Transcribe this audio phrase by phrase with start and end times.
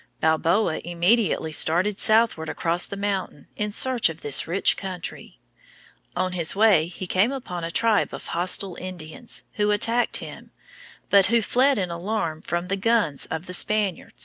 [0.19, 5.37] Balboa immediately started southward across the mountains in search of this rich country.
[6.15, 10.49] On his way he came upon a tribe of hostile Indians, who attacked him,
[11.11, 14.19] but who fled in alarm from the guns of the Spaniards.